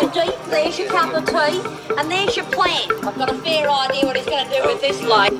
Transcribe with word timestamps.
There's 0.00 0.78
your 0.78 0.88
cup 0.88 1.12
of 1.12 1.26
tea, 1.26 1.60
and 1.98 2.10
there's 2.10 2.36
your 2.36 2.44
plan. 2.46 2.88
I've 3.04 3.16
got 3.16 3.32
a 3.32 3.38
fair 3.38 3.68
idea 3.68 4.06
what 4.06 4.16
he's 4.16 4.26
going 4.26 4.46
to 4.46 4.54
do 4.54 4.62
with 4.64 4.80
this 4.80 5.02
life. 5.02 5.32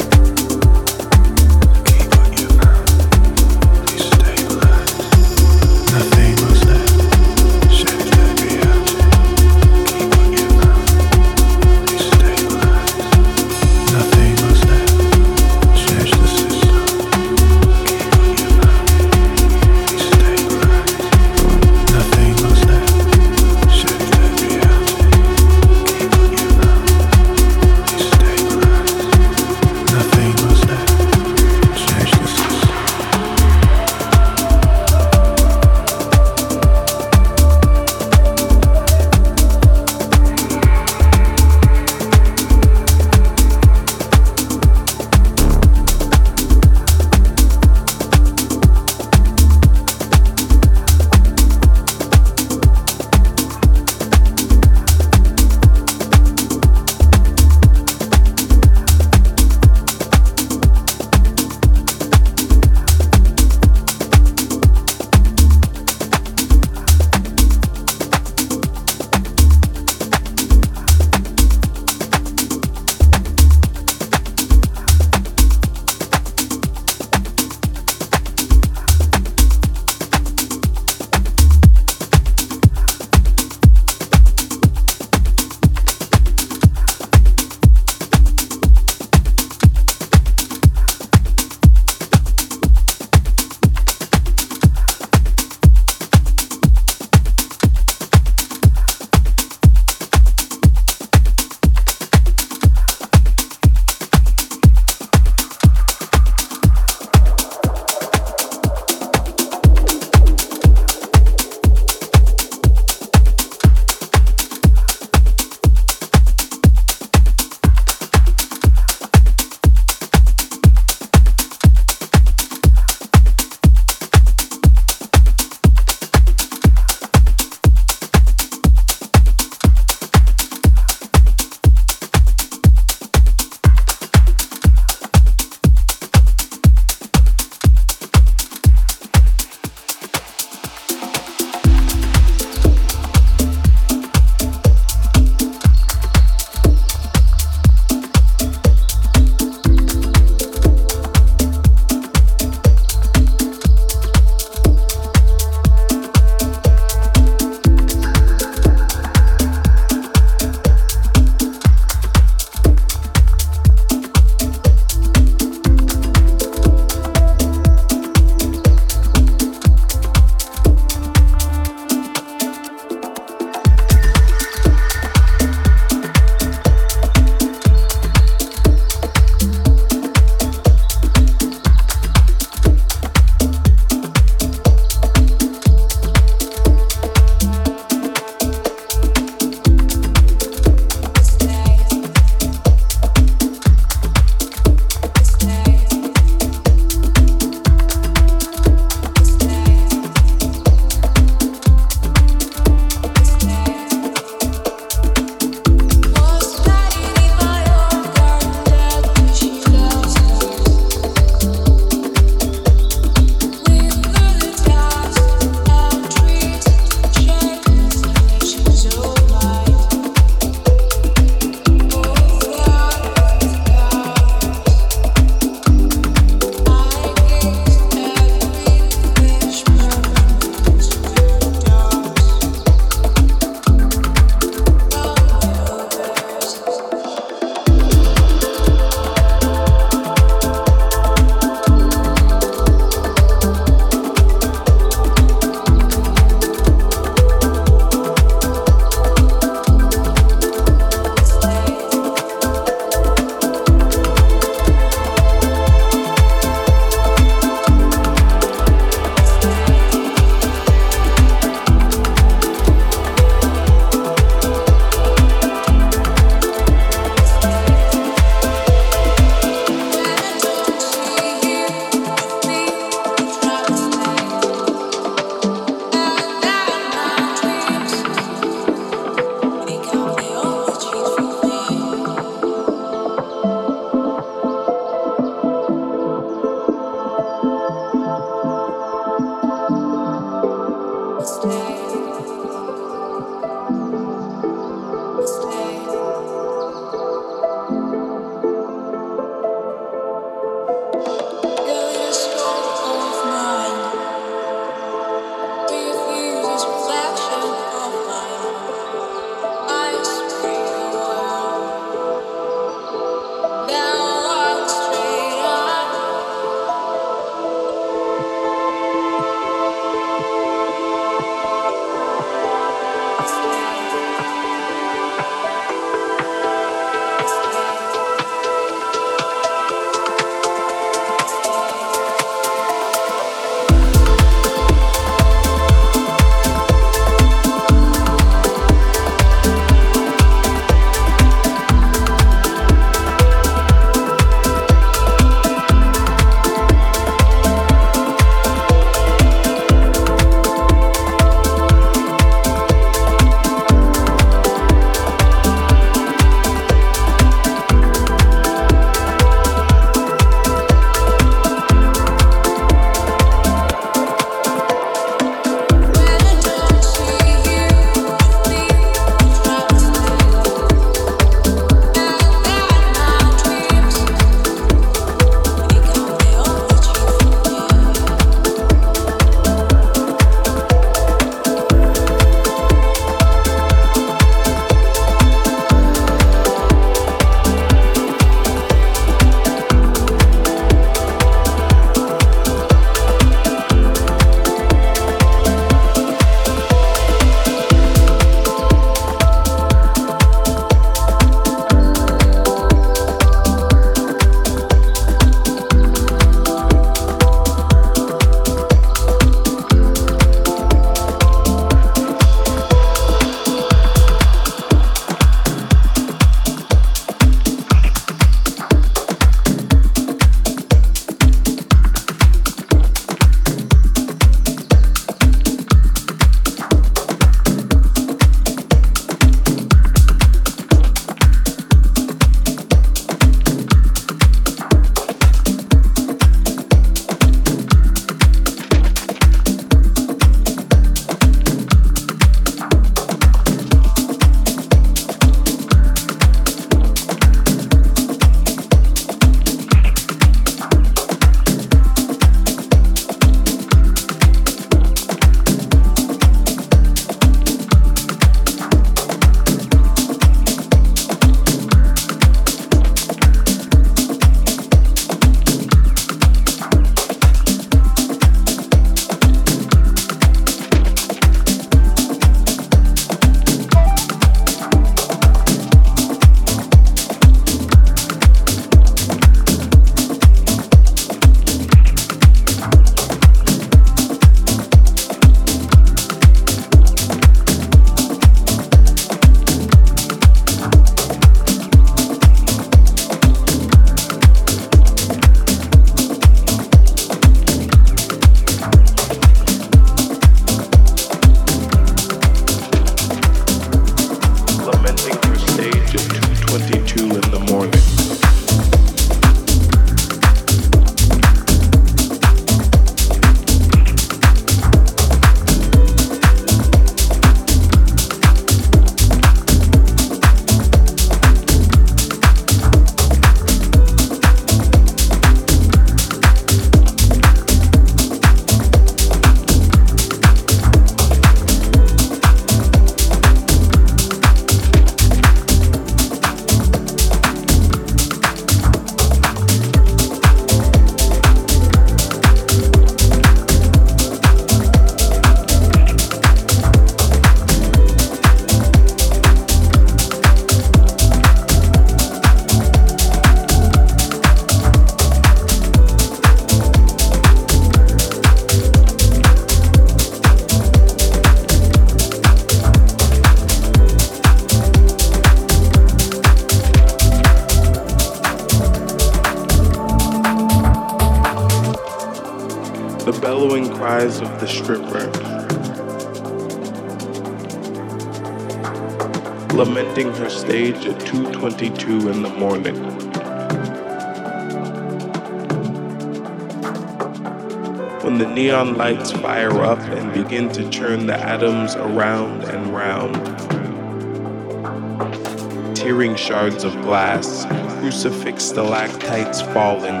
Shards 596.56 596.76
of 596.76 596.82
glass, 596.82 597.44
crucifix 597.78 598.44
stalactites 598.44 599.42
falling. 599.42 600.00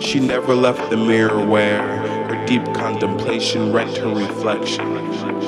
She 0.00 0.20
never 0.20 0.54
left 0.54 0.90
the 0.90 0.96
mirror 0.96 1.44
where 1.44 1.82
her 2.28 2.46
deep 2.46 2.64
contemplation 2.74 3.72
rent 3.72 3.96
her 3.96 4.14
reflection. 4.14 5.39